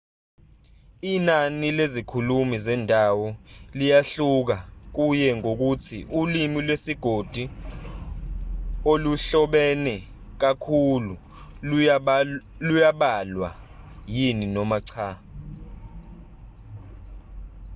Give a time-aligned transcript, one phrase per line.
[1.13, 3.27] inani lezikhulumi zendawo
[3.77, 4.55] liyahluka
[4.95, 7.43] kuye ngokuthi ulimi lwesigodi
[8.91, 9.95] oluhlobene
[10.41, 11.13] kakhulu
[12.73, 13.49] luyabalwa
[14.15, 15.07] yini noma cha